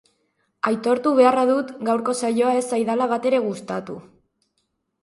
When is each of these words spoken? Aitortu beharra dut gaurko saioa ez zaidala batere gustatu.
Aitortu 0.69 1.11
beharra 1.19 1.43
dut 1.51 1.75
gaurko 1.91 2.17
saioa 2.23 2.57
ez 2.63 2.67
zaidala 2.73 3.11
batere 3.17 3.45
gustatu. 3.47 4.01